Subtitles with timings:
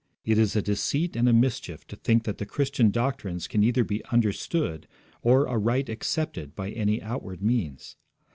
[0.25, 3.83] It is a deceit and a mischief to think that the Christian doctrines can either
[3.83, 4.87] be understood
[5.21, 7.97] or aright accepted by any outward means.